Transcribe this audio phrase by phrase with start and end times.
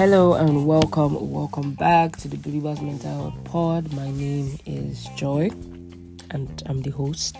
[0.00, 3.92] Hello and welcome, welcome back to the Believers Mental Health Pod.
[3.92, 5.50] My name is Joy,
[6.30, 7.36] and I'm the host.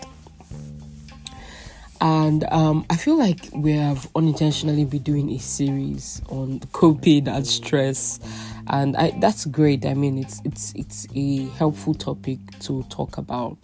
[2.01, 7.47] And um, I feel like we have unintentionally been doing a series on coping and
[7.47, 8.19] stress,
[8.67, 9.83] and I, that's great.
[9.83, 13.57] I mean, it's it's it's a helpful topic to talk about,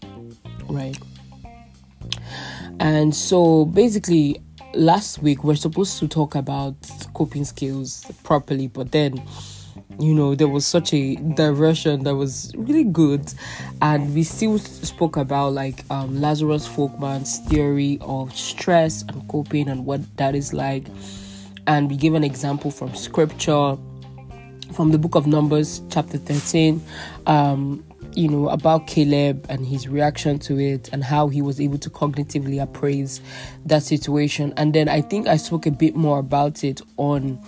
[0.70, 0.98] right?
[2.80, 4.42] And so basically,
[4.78, 6.76] last week we're supposed to talk about
[7.14, 9.22] coping skills properly, but then
[10.00, 13.34] you know there was such a diversion that was really good.
[13.82, 19.86] And we still spoke about like um, lazarus folkman's theory of stress and coping and
[19.86, 20.88] what that is like.
[21.66, 23.78] And we gave an example from scripture
[24.74, 26.82] from the book of numbers chapter 13
[27.26, 27.84] um,
[28.18, 31.88] you know, about Caleb and his reaction to it and how he was able to
[31.92, 33.22] cognitively appraise
[33.68, 34.56] that situation.
[34.58, 37.40] And then I think I spoke a bit more about it on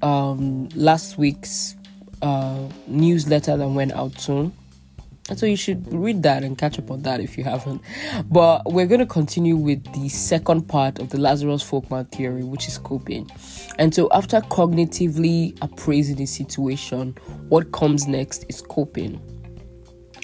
[0.00, 1.76] um, last week's
[2.22, 4.54] uh, newsletter that went out soon.
[5.28, 7.82] And so you should read that and catch up on that if you haven't.
[8.24, 12.68] But we're going to continue with the second part of the Lazarus Folkman theory, which
[12.68, 13.30] is coping.
[13.78, 17.18] And so after cognitively appraising the situation,
[17.50, 19.20] what comes next is coping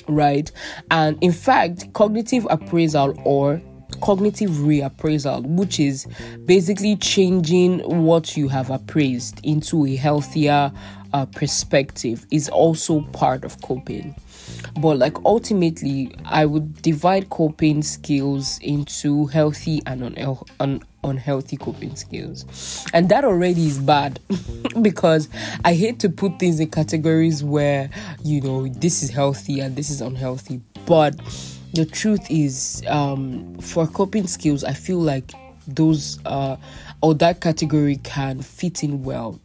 [0.08, 0.50] right?
[0.90, 3.60] And in fact, cognitive appraisal or
[4.00, 6.06] cognitive reappraisal, which is
[6.44, 10.72] basically changing what you have appraised into a healthier
[11.12, 14.14] uh, perspective, is also part of coping.
[14.80, 20.52] But like ultimately, I would divide coping skills into healthy and unhealthy.
[20.60, 22.84] Un- unhealthy coping skills.
[22.92, 24.20] And that already is bad
[24.82, 25.28] because
[25.64, 27.90] I hate to put things in categories where,
[28.22, 30.60] you know, this is healthy and this is unhealthy.
[30.86, 31.16] But
[31.72, 35.32] the truth is, um, for coping skills, I feel like
[35.66, 36.56] those uh,
[37.02, 39.40] or that category can fit in well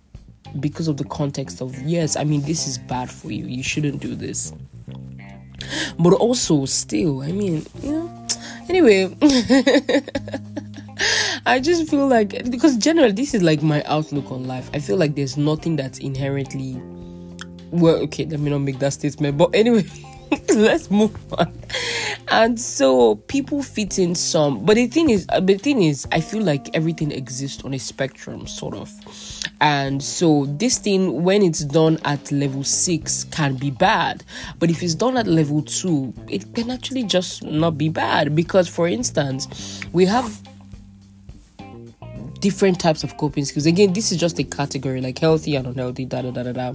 [0.59, 4.01] because of the context of yes, I mean, this is bad for you, you shouldn't
[4.01, 4.53] do this.
[5.99, 8.27] But also, still, I mean, you know,
[8.67, 9.15] anyway.
[11.45, 14.69] I just feel like because generally this is like my outlook on life.
[14.73, 16.81] I feel like there's nothing that's inherently
[17.71, 17.95] well.
[18.03, 19.37] Okay, let me not make that statement.
[19.37, 19.85] But anyway,
[20.55, 21.53] let's move on.
[22.29, 26.21] And so people fit in some, but the thing is, uh, the thing is, I
[26.21, 28.89] feel like everything exists on a spectrum, sort of.
[29.59, 34.23] And so this thing, when it's done at level six, can be bad.
[34.59, 38.33] But if it's done at level two, it can actually just not be bad.
[38.33, 40.41] Because, for instance, we have
[42.41, 43.65] different types of coping skills.
[43.65, 46.73] Again, this is just a category like healthy and unhealthy, da da da da da.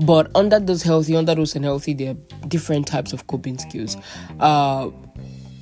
[0.00, 3.96] But under those healthy, under those unhealthy, there are different types of coping skills.
[4.40, 4.90] Uh,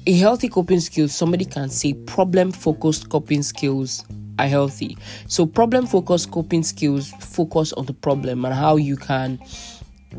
[0.06, 4.04] a healthy coping skills, somebody can say problem focused coping skills
[4.38, 4.96] are healthy.
[5.26, 9.40] So, problem focused coping skills focus on the problem and how you can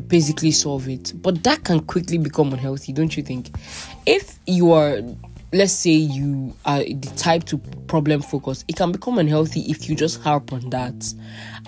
[0.06, 1.12] basically solve it.
[1.22, 3.50] But that can quickly become unhealthy, don't you think?
[4.06, 5.00] If you are
[5.52, 9.96] let's say you are the type to problem focus it can become unhealthy if you
[9.96, 11.14] just harp on that.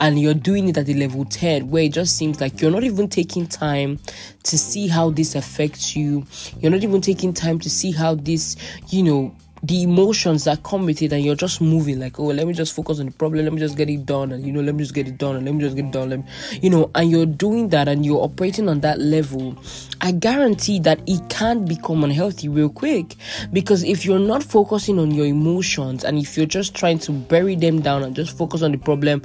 [0.01, 2.85] And you're doing it at the level 10 where it just seems like you're not
[2.85, 3.99] even taking time
[4.45, 6.27] to see how this affects you.
[6.61, 8.57] You're not even taking time to see how this
[8.89, 12.47] you know the emotions that come with it and you're just moving like oh let
[12.47, 14.61] me just focus on the problem let me just get it done and you know
[14.61, 16.25] let me just get it done and let me just get it done Let me,
[16.63, 19.57] you know and you're doing that and you're operating on that level
[20.01, 23.17] i guarantee that it can't become unhealthy real quick.
[23.53, 27.57] Because if you're not focusing on your emotions and if you're just trying to bury
[27.57, 29.23] them down and just focus on the problem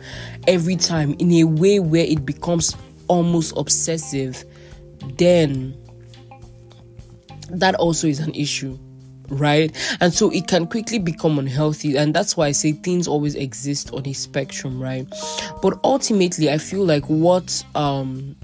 [0.48, 2.76] every time in a way where it becomes
[3.08, 4.44] almost obsessive
[5.18, 5.76] then
[7.50, 8.78] that also is an issue
[9.30, 9.76] right?
[10.00, 13.92] And so it can quickly become unhealthy, and that's why I say things always exist
[13.94, 15.08] on a spectrum, right?
[15.62, 18.36] But ultimately, I feel like what um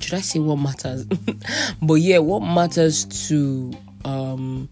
[0.00, 1.04] should I say what matters?
[1.82, 3.72] but yeah, what matters to
[4.04, 4.68] um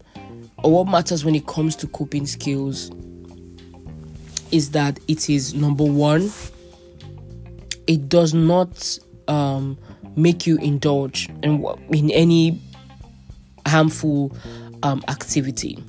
[0.63, 2.91] or what matters when it comes to coping skills
[4.51, 6.31] is that it is number one,
[7.87, 9.77] it does not um
[10.15, 12.61] make you indulge in in any
[13.73, 14.35] harmful
[14.83, 15.83] um, activity.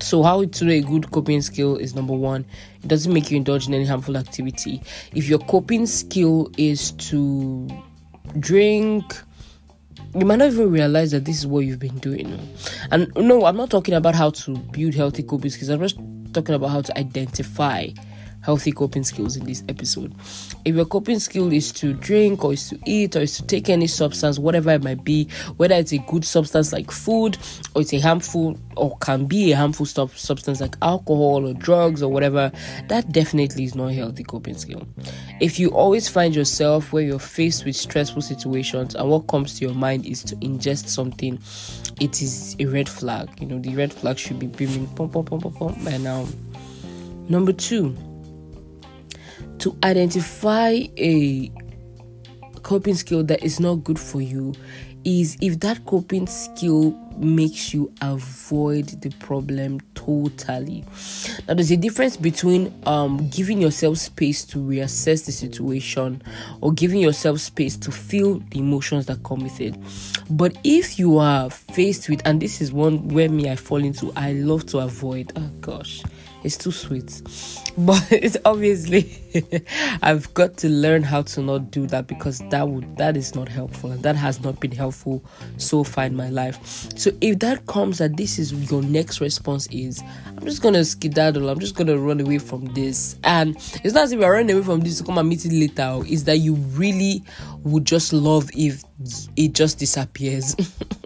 [0.00, 2.44] So, how to know a good coping skill is number one,
[2.82, 4.82] it doesn't make you indulge in any harmful activity.
[5.14, 7.68] If your coping skill is to
[8.38, 9.04] drink,
[10.14, 12.36] you might not even realize that this is what you've been doing.
[12.90, 15.98] And no, I'm not talking about how to build healthy coping skills, I'm just
[16.34, 17.88] talking about how to identify
[18.42, 20.14] healthy coping skills in this episode.
[20.64, 23.68] If your coping skill is to drink or is to eat or is to take
[23.68, 27.38] any substance, whatever it might be, whether it's a good substance like food
[27.74, 32.12] or it's a harmful or can be a harmful substance like alcohol or drugs or
[32.12, 32.50] whatever,
[32.88, 34.86] that definitely is not a healthy coping skill.
[35.40, 39.64] If you always find yourself where you're faced with stressful situations and what comes to
[39.64, 41.38] your mind is to ingest something,
[42.00, 43.28] it is a red flag.
[43.40, 46.26] You know, the red flag should be beaming pom pom pom pom pom by now.
[47.28, 47.96] Number two,
[49.62, 51.52] to identify a
[52.62, 54.52] coping skill that is not good for you
[55.04, 60.84] is if that coping skill makes you avoid the problem totally.
[61.46, 66.22] Now, there's a difference between um, giving yourself space to reassess the situation
[66.60, 69.76] or giving yourself space to feel the emotions that come with it.
[70.28, 74.12] But if you are faced with, and this is one where me I fall into,
[74.16, 76.02] I love to avoid, oh gosh
[76.44, 77.22] it's too sweet.
[77.78, 79.18] But it's obviously
[80.02, 83.48] I've got to learn how to not do that because that would that is not
[83.48, 85.24] helpful and that has not been helpful
[85.56, 86.58] so far in my life.
[86.96, 91.48] So if that comes that this is your next response is I'm just gonna skedaddle,
[91.48, 93.16] I'm just gonna run away from this.
[93.24, 95.52] And it's not as if you're running away from this to come and meet it
[95.52, 97.22] later, is that you really
[97.62, 98.82] would just love if
[99.36, 100.56] it just disappears.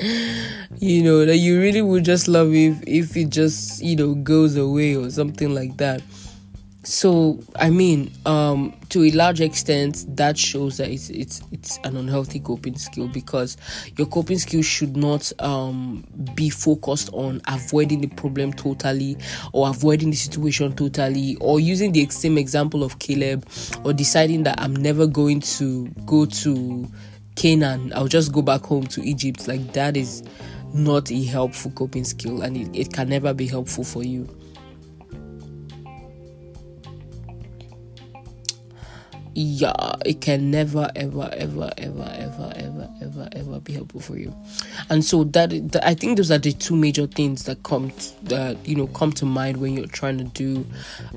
[0.00, 4.56] you know that you really would just love if if it just you know goes
[4.56, 6.02] away or something like that.
[6.82, 11.98] So i mean um to a large extent that shows that it's it's it's an
[11.98, 13.58] unhealthy coping skill because
[13.98, 16.02] your coping skill should not um
[16.34, 19.18] be focused on avoiding the problem totally
[19.52, 23.46] or avoiding the situation totally or using the same example of caleb
[23.84, 26.88] or deciding that i'm never going to go to
[27.36, 29.48] Canaan, I'll just go back home to Egypt.
[29.48, 30.22] Like that is
[30.72, 34.28] not a helpful coping skill and it, it can never be helpful for you.
[39.34, 44.34] yeah, it can never, ever, ever, ever, ever, ever, ever, ever be helpful for you.
[44.88, 47.92] And so that, that I think those are the two major things that come
[48.24, 50.66] that you know come to mind when you're trying to do,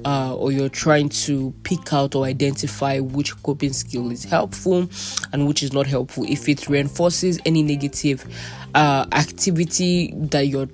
[0.06, 4.90] uh, or you're trying to pick out or identify which coping skill is helpful
[5.32, 6.26] and which is not helpful.
[6.28, 8.26] If it reinforces any negative
[8.76, 10.68] uh, activity that you're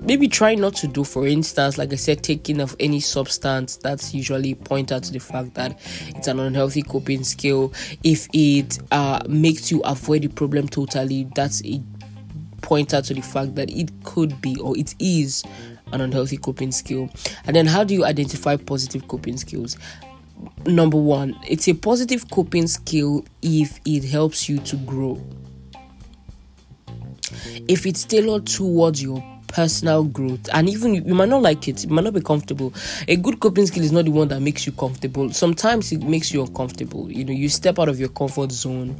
[0.00, 4.12] maybe try not to do for instance like i said taking of any substance that's
[4.14, 5.78] usually pointed to the fact that
[6.08, 7.72] it's an unhealthy coping skill.
[8.02, 11.82] If it uh, makes you avoid the problem totally that's a
[12.62, 15.44] pointer to the fact that it could be or it is
[15.92, 17.08] an unhealthy coping skill.
[17.46, 19.76] And then how do you identify positive coping skills?
[20.66, 25.22] Number one it's a positive coping skill if it helps you to grow.
[27.68, 30.48] If it's tailored towards your personal growth.
[30.52, 32.72] And even you, you might not like it, it might not be comfortable.
[33.08, 35.30] A good coping skill is not the one that makes you comfortable.
[35.32, 37.10] Sometimes it makes you uncomfortable.
[37.10, 38.96] You know you step out of your comfort zone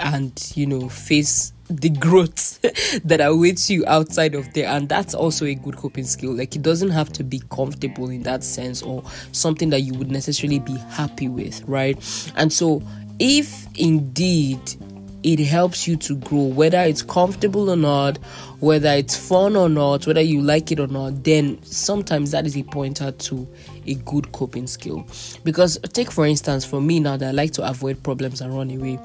[0.00, 2.60] and you know face the growth
[3.04, 4.68] that awaits you outside of there.
[4.68, 6.32] And that's also a good coping skill.
[6.32, 10.10] Like it doesn't have to be comfortable in that sense or something that you would
[10.10, 11.96] necessarily be happy with right?
[12.36, 12.82] And so
[13.18, 14.60] if indeed
[15.22, 18.18] it helps you to grow, whether it's comfortable or not,
[18.60, 22.56] whether it's fun or not, whether you like it or not, then sometimes that is
[22.56, 23.48] a pointer to
[23.86, 25.06] a good coping skill.
[25.44, 28.70] Because, take for instance, for me now that I like to avoid problems and run
[28.70, 28.98] away,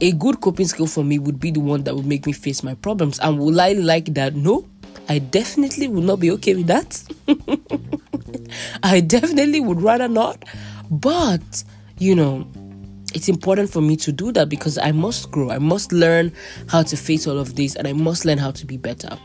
[0.00, 2.62] a good coping skill for me would be the one that would make me face
[2.62, 3.18] my problems.
[3.18, 4.34] And will I like that?
[4.34, 4.66] No,
[5.08, 7.02] I definitely would not be okay with that.
[8.82, 10.44] I definitely would rather not.
[10.90, 11.64] But,
[11.98, 12.46] you know,
[13.14, 15.50] it's important for me to do that because I must grow.
[15.50, 16.32] I must learn
[16.68, 19.18] how to face all of this and I must learn how to be better.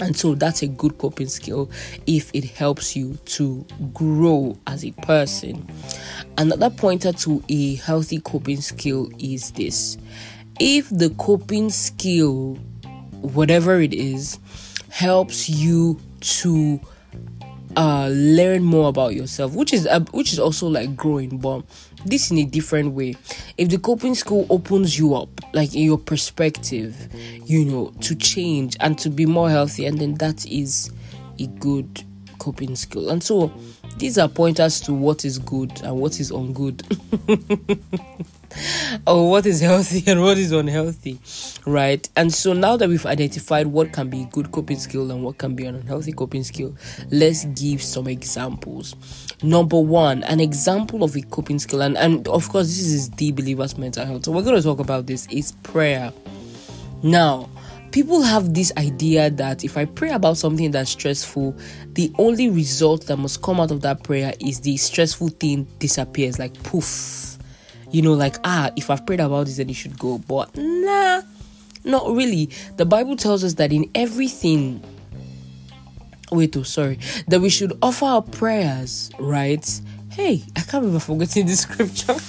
[0.00, 1.70] And so that's a good coping skill
[2.06, 5.66] if it helps you to grow as a person.
[6.38, 9.98] Another pointer to a healthy coping skill is this
[10.58, 12.56] if the coping skill,
[13.22, 14.38] whatever it is,
[14.90, 16.80] helps you to
[17.76, 21.62] uh, learn more about yourself, which is uh, which is also like growing, but
[22.04, 23.16] this in a different way.
[23.58, 27.08] If the coping skill opens you up, like in your perspective,
[27.44, 30.90] you know, to change and to be more healthy, and then that is
[31.38, 32.04] a good
[32.38, 33.10] coping skill.
[33.10, 33.52] And so
[33.98, 36.82] these are pointers to what is good and what is ungood.
[39.06, 41.20] or oh, what is healthy and what is unhealthy,
[41.66, 42.08] right?
[42.16, 45.38] And so now that we've identified what can be a good coping skill and what
[45.38, 46.76] can be an unhealthy coping skill,
[47.10, 48.96] let's give some examples.
[49.42, 53.32] Number one, an example of a coping skill, and, and of course, this is the
[53.32, 54.24] believer's mental health.
[54.24, 56.12] So we're going to talk about this is prayer.
[57.02, 57.48] Now,
[57.92, 61.56] people have this idea that if I pray about something that's stressful,
[61.92, 66.38] the only result that must come out of that prayer is the stressful thing disappears,
[66.38, 67.29] like poof.
[67.90, 70.18] You know, like, ah, if I've prayed about this, then it should go.
[70.18, 71.22] But nah,
[71.84, 72.50] not really.
[72.76, 74.82] The Bible tells us that in everything,
[76.30, 79.80] wait, oh, sorry, that we should offer our prayers, right?
[80.10, 82.14] Hey, I can't remember forgetting the scripture.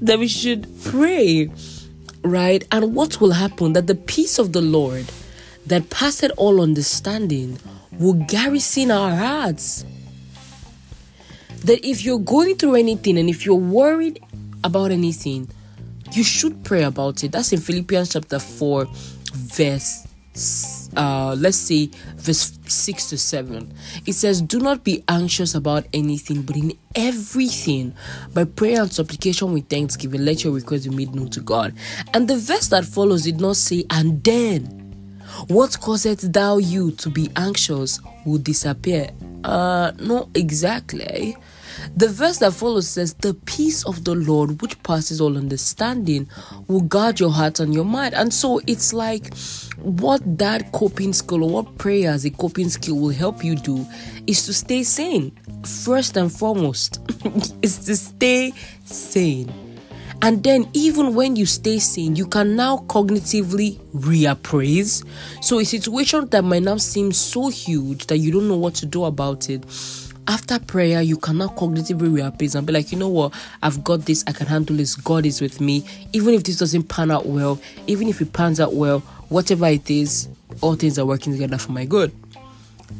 [0.00, 1.50] that we should pray
[2.22, 2.66] right?
[2.70, 3.72] And what will happen?
[3.72, 5.06] That the peace of the Lord
[5.66, 7.58] that passeth all understanding
[7.92, 9.84] will garrison our hearts.
[11.68, 14.24] That if you're going through anything and if you're worried
[14.64, 15.48] about anything,
[16.12, 17.32] you should pray about it.
[17.32, 18.86] That's in Philippians chapter 4,
[19.32, 20.08] verse
[20.96, 23.74] uh, let's say verse 6 to 7
[24.06, 27.92] it says do not be anxious about anything but in everything
[28.34, 31.74] by prayer and supplication with thanksgiving let your requests be made known to god.
[32.14, 34.62] And the verse that follows did not say and then
[35.48, 39.10] what causeth thou you to be anxious will disappear.
[39.44, 41.36] Uh not exactly
[41.96, 46.28] the verse that follows says, The peace of the Lord, which passes all understanding,
[46.66, 48.14] will guard your heart and your mind.
[48.14, 49.34] And so it's like
[49.78, 53.86] what that coping skill or what prayer as a coping skill will help you do
[54.26, 55.32] is to stay sane.
[55.64, 57.00] First and foremost,
[57.62, 58.52] is to stay
[58.84, 59.52] sane.
[60.20, 65.06] And then, even when you stay sane, you can now cognitively reappraise.
[65.40, 68.86] So, a situation that might now seem so huge that you don't know what to
[68.86, 69.64] do about it,
[70.28, 73.32] after prayer, you cannot cognitively reappraise and be like, you know what,
[73.62, 75.84] I've got this, I can handle this, God is with me.
[76.12, 79.90] Even if this doesn't pan out well, even if it pans out well, whatever it
[79.90, 80.28] is,
[80.60, 82.12] all things are working together for my good.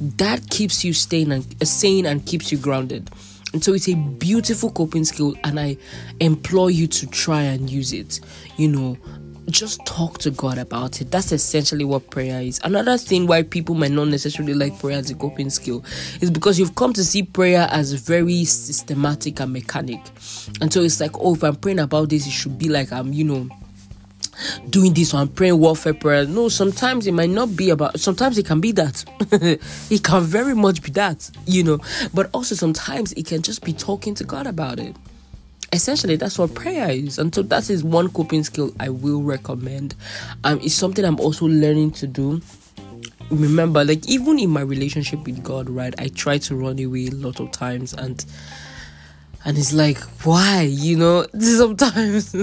[0.00, 3.11] That keeps you staying and uh, sane and keeps you grounded.
[3.52, 5.78] And so it's a beautiful coping skill, and I
[6.20, 8.20] implore you to try and use it.
[8.58, 8.99] You know,
[9.50, 11.11] just talk to God about it.
[11.11, 12.61] That's essentially what prayer is.
[12.64, 15.85] Another thing why people might not necessarily like prayer as a coping skill
[16.21, 20.00] is because you've come to see prayer as very systematic and mechanic.
[20.61, 23.12] And so it's like, oh, if I'm praying about this, it should be like I'm,
[23.12, 23.49] you know,
[24.71, 26.26] doing this or I'm praying warfare prayer.
[26.26, 29.05] No, sometimes it might not be about sometimes it can be that.
[29.90, 31.81] it can very much be that, you know.
[32.14, 34.95] But also sometimes it can just be talking to God about it
[35.72, 37.18] essentially that's what prayer is.
[37.18, 39.94] And so that is one coping skill i will recommend.
[40.44, 42.40] Um it's something i'm also learning to do.
[43.30, 47.10] Remember like even in my relationship with god right i try to run away a
[47.10, 48.25] lot of times and
[49.49, 51.26] and it's like why you know?
[51.40, 52.35] Sometimes.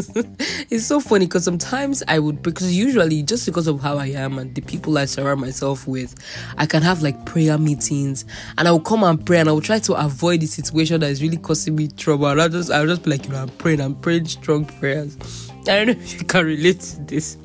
[0.71, 4.39] It's so funny because sometimes i would because usually just because of how i am
[4.39, 6.15] and the people i surround myself with
[6.57, 8.25] i can have like prayer meetings.
[8.57, 11.11] And i will come and pray and i will try to avoid the situation that
[11.11, 12.25] is really causing me trouble.
[12.25, 15.15] And i'll just i'll just be like you know i'm praying i'm praying strong prayers.
[15.61, 17.37] I don't know if you can relate to this.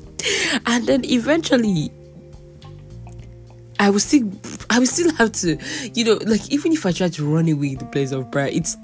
[0.65, 1.91] And then eventually
[3.81, 4.31] I will still,
[4.69, 5.57] I will still have to,
[5.95, 8.77] you know, like even if I try to run away the place of prayer, it's,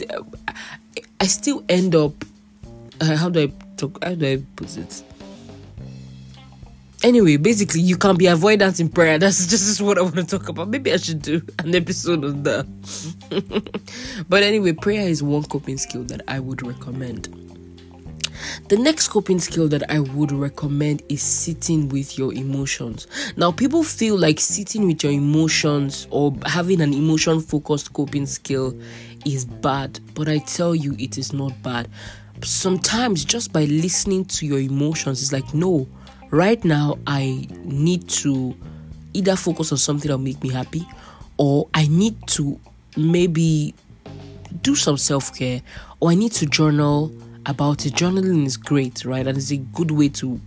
[1.22, 2.14] I still end up.
[3.00, 4.04] Uh, how do I talk?
[4.04, 5.04] How do I put it?
[7.04, 9.20] Anyway, basically, you can't be avoidant in prayer.
[9.20, 10.70] That's just what I want to talk about.
[10.70, 12.66] Maybe I should do an episode on that.
[14.28, 17.57] but anyway, prayer is one coping skill that I would recommend.
[18.68, 23.08] The next coping skill that I would recommend is sitting with your emotions.
[23.38, 28.78] Now, people feel like sitting with your emotions or having an emotion focused coping skill
[29.26, 31.88] is bad, but I tell you, it is not bad.
[32.44, 35.88] Sometimes, just by listening to your emotions, it's like, no,
[36.30, 38.54] right now I need to
[39.14, 40.86] either focus on something that'll make me happy
[41.38, 42.60] or I need to
[42.98, 43.74] maybe
[44.62, 45.62] do some self care
[46.02, 47.14] or I need to journal
[47.48, 47.94] about it.
[47.94, 49.26] Journaling is great, right?
[49.26, 50.40] And it's a good way to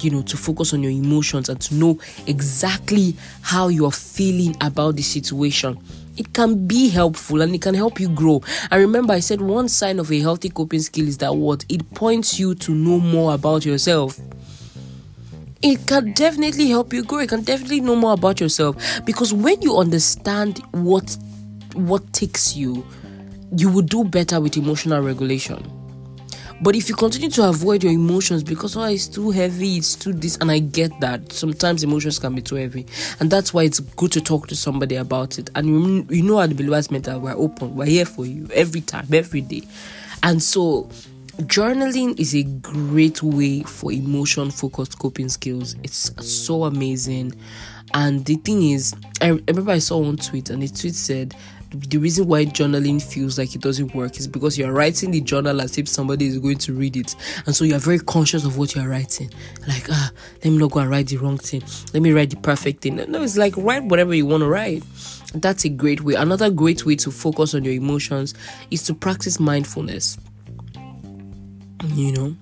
[0.00, 4.96] you know to focus on your emotions and to know exactly how you're feeling about
[4.96, 5.78] the situation
[6.16, 8.42] it can be helpful and it can help you grow.
[8.70, 11.92] And remember, I said one sign of a healthy coping skill is that what it
[11.94, 14.20] points you to know more about yourself.
[15.62, 17.20] It can definitely help you grow.
[17.20, 21.16] It can definitely know more about yourself because when you understand what
[21.74, 22.86] what takes you,
[23.56, 25.83] you will do better with emotional regulation.
[26.60, 30.12] But if you continue to avoid your emotions because oh it's too heavy, it's too
[30.12, 32.86] this, and I get that sometimes emotions can be too heavy,
[33.20, 35.50] and that's why it's good to talk to somebody about it.
[35.54, 39.06] And you know, at the Believers Mental, we're open, we're here for you every time,
[39.12, 39.62] every day,
[40.22, 40.88] and so
[41.42, 45.74] journaling is a great way for emotion focused coping skills.
[45.82, 47.34] It's so amazing.
[47.92, 51.34] And the thing is, I remember I saw one tweet, and the tweet said,
[51.74, 55.60] the reason why journaling feels like it doesn't work is because you're writing the journal
[55.60, 57.16] as if somebody is going to read it.
[57.46, 59.30] And so you're very conscious of what you're writing.
[59.66, 60.12] Like, ah,
[60.44, 61.62] let me not go and write the wrong thing.
[61.92, 62.96] Let me write the perfect thing.
[62.96, 64.84] No, it's like write whatever you want to write.
[65.34, 66.14] That's a great way.
[66.14, 68.34] Another great way to focus on your emotions
[68.70, 70.16] is to practice mindfulness.
[71.88, 72.36] You know,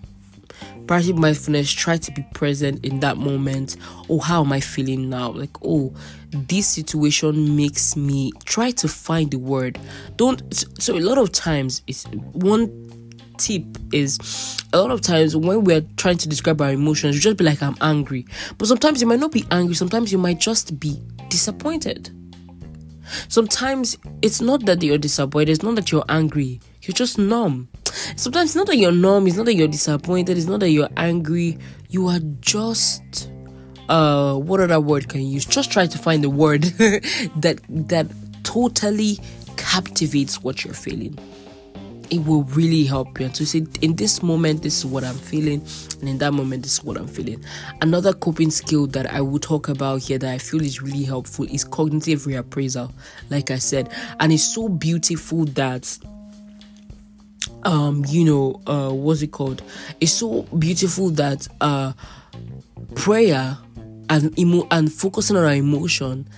[1.01, 3.77] mindfulness, try to be present in that moment.
[4.09, 5.31] Oh, how am I feeling now?
[5.31, 5.95] Like, oh,
[6.31, 9.79] this situation makes me try to find the word.
[10.17, 10.43] Don't
[10.79, 12.91] so a lot of times it's one
[13.39, 14.19] tip is
[14.73, 17.63] a lot of times when we're trying to describe our emotions, you just be like,
[17.63, 18.27] I'm angry.
[18.59, 22.11] But sometimes you might not be angry, sometimes you might just be disappointed.
[23.29, 27.69] Sometimes it's not that you're disappointed, it's not that you're angry, you're just numb.
[28.17, 30.89] Sometimes it's not that you're numb, it's not that you're disappointed, it's not that you're
[30.97, 31.59] angry,
[31.89, 33.31] you are just
[33.89, 35.45] uh what other word can you use?
[35.45, 36.63] Just try to find the word
[37.37, 38.07] that that
[38.43, 39.19] totally
[39.57, 41.19] captivates what you're feeling.
[42.11, 43.27] It will really help you.
[43.27, 45.65] And to say in this moment this is what i'm feeling
[46.01, 47.43] and in that moment this is what i'm feeling.
[47.81, 51.47] Another coping skill that i will talk about here that i feel is really helpful
[51.47, 52.93] is cognitive reappraisal
[53.31, 53.93] like i said.
[54.21, 55.99] And it's so beautiful that
[57.65, 59.63] um you know uh what's it called?
[60.01, 61.93] It's so beautiful that uh
[62.95, 63.57] prayer
[64.11, 66.29] and emo- and focusing on our emotion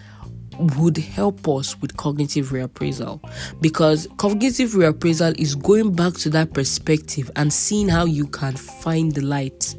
[0.58, 3.20] would help us with cognitive reappraisal.
[3.60, 9.12] Because cognitive reappraisal is going back to that perspective and seeing how you can find
[9.12, 9.74] the light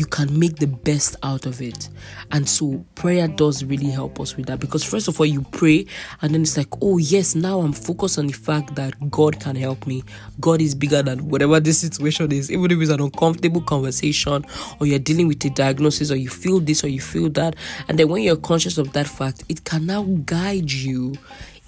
[0.00, 1.90] you can make the best out of it.
[2.30, 5.84] And so prayer does really help us with that because first of all you pray
[6.22, 9.56] and then it's like, "Oh, yes, now I'm focused on the fact that God can
[9.56, 10.02] help me.
[10.40, 12.50] God is bigger than whatever this situation is.
[12.50, 14.42] Even if it's an uncomfortable conversation
[14.80, 17.54] or you're dealing with a diagnosis or you feel this or you feel that,
[17.86, 21.12] and then when you're conscious of that fact, it can now guide you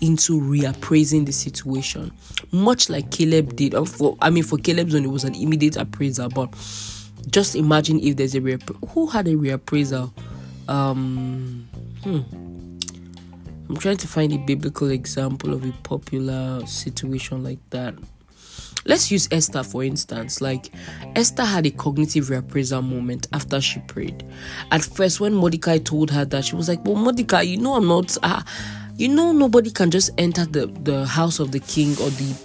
[0.00, 2.10] into reappraising the situation,
[2.50, 3.74] much like Caleb did.
[3.74, 6.48] Uh, for I mean, for Caleb's zone, it was an immediate appraisal, but
[7.30, 10.12] just imagine if there's a reapp- who had a reappraisal.
[10.68, 11.68] Um,
[12.02, 12.20] hmm.
[13.68, 17.94] I'm trying to find a biblical example of a popular situation like that.
[18.84, 20.40] Let's use Esther for instance.
[20.40, 20.72] Like
[21.14, 24.24] Esther had a cognitive reappraisal moment after she prayed.
[24.72, 27.86] At first, when Mordecai told her that, she was like, "Well, Mordecai, you know I'm
[27.86, 28.16] not.
[28.22, 28.42] Uh,
[28.96, 32.36] you know nobody can just enter the the house of the king or the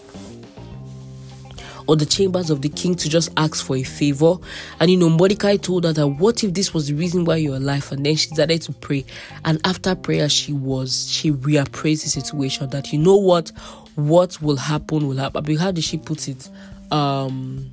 [1.87, 4.35] or the chambers of the king to just ask for a favor.
[4.79, 7.55] And you know, Mordecai told her that what if this was the reason why you're
[7.55, 7.91] alive?
[7.91, 9.05] And then she started to pray.
[9.45, 13.49] And after prayer, she was she reappraised the situation that you know what
[13.95, 15.43] what will happen will happen.
[15.43, 16.49] But how did she put it?
[16.91, 17.71] Um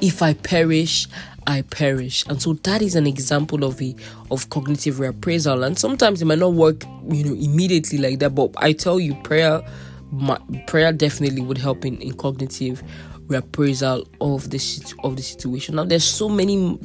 [0.00, 1.08] if I perish,
[1.46, 2.24] I perish.
[2.26, 3.94] And so that is an example of a
[4.30, 5.64] of cognitive reappraisal.
[5.64, 8.34] And sometimes it might not work, you know, immediately like that.
[8.34, 9.62] But I tell you, prayer
[10.12, 12.82] my, prayer definitely would help in, in cognitive
[13.30, 15.76] reappraisal of the of the situation.
[15.76, 16.78] Now there's so many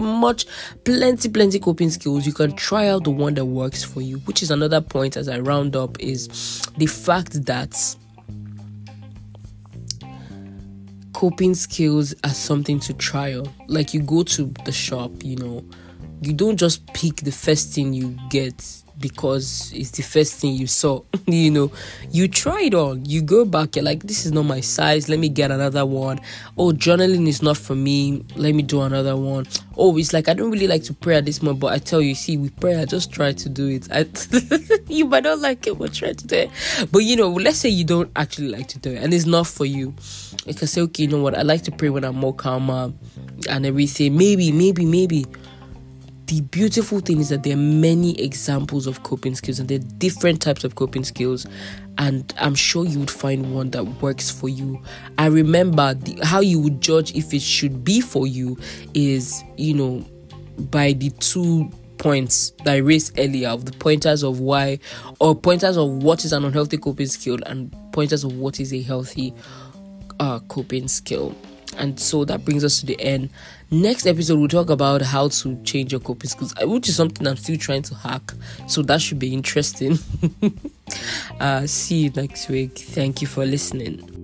[0.00, 0.46] much
[0.84, 4.42] plenty plenty coping skills you can try out the one that works for you, which
[4.42, 7.76] is another point as I round up is the fact that
[11.12, 13.46] coping skills are something to trial.
[13.68, 15.64] Like you go to the shop, you know,
[16.22, 20.66] you don't just pick the first thing you get because it's the first thing you
[20.66, 21.02] saw.
[21.26, 21.72] you know,
[22.10, 23.04] you try it on.
[23.04, 25.08] You go back, you're like, this is not my size.
[25.08, 26.20] Let me get another one.
[26.56, 28.24] Oh, journaling is not for me.
[28.36, 29.46] Let me do another one.
[29.76, 32.00] Oh, it's like I don't really like to pray at this moment, but I tell
[32.00, 33.88] you, see, with prayer, I just try to do it.
[33.90, 34.06] I,
[34.92, 36.50] you might not like it, but try to do it.
[36.92, 39.46] But you know, let's say you don't actually like to do it and it's not
[39.46, 39.94] for you.
[40.46, 42.92] You can say, okay, you know what, I like to pray when I'm more calmer
[43.48, 44.16] and everything.
[44.16, 45.26] Maybe, maybe, maybe
[46.32, 49.98] the beautiful thing is that there are many examples of coping skills and there are
[49.98, 51.46] different types of coping skills
[51.98, 54.82] and i'm sure you would find one that works for you
[55.18, 58.56] i remember the, how you would judge if it should be for you
[58.94, 60.02] is you know
[60.70, 64.78] by the two points that I raised earlier of the pointers of why
[65.20, 68.82] or pointers of what is an unhealthy coping skill and pointers of what is a
[68.82, 69.32] healthy
[70.18, 71.36] uh, coping skill.
[71.76, 73.30] And so that brings us to the end.
[73.70, 77.26] Next episode, we'll talk about how to change your coping skills, uh, which is something
[77.26, 78.32] I'm still trying to hack.
[78.66, 79.98] So that should be interesting.
[81.40, 82.78] uh, see you next week.
[82.78, 84.21] Thank you for listening.